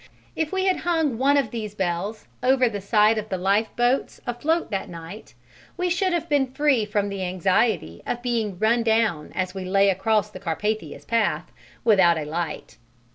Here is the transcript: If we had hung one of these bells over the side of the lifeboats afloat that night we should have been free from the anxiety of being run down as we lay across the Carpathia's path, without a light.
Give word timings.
If 0.35 0.51
we 0.51 0.65
had 0.65 0.77
hung 0.77 1.19
one 1.19 1.37
of 1.37 1.51
these 1.51 1.75
bells 1.75 2.25
over 2.41 2.67
the 2.67 2.81
side 2.81 3.19
of 3.19 3.29
the 3.29 3.37
lifeboats 3.37 4.19
afloat 4.25 4.71
that 4.71 4.89
night 4.89 5.35
we 5.77 5.91
should 5.91 6.11
have 6.11 6.27
been 6.27 6.47
free 6.51 6.85
from 6.87 7.09
the 7.09 7.23
anxiety 7.23 8.01
of 8.07 8.23
being 8.23 8.57
run 8.57 8.81
down 8.81 9.31
as 9.35 9.53
we 9.53 9.63
lay 9.63 9.89
across 9.91 10.31
the 10.31 10.39
Carpathia's 10.39 11.05
path, 11.05 11.51
without 11.83 12.17
a 12.17 12.25
light. 12.25 12.77